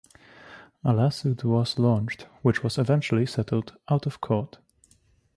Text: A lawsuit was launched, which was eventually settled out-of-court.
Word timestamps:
A 0.83 0.91
lawsuit 0.93 1.43
was 1.43 1.77
launched, 1.77 2.23
which 2.41 2.63
was 2.63 2.79
eventually 2.79 3.27
settled 3.27 3.77
out-of-court. 3.87 4.57